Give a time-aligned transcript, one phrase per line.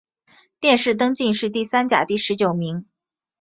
[0.59, 2.87] 殿试登进士第三甲第十九名。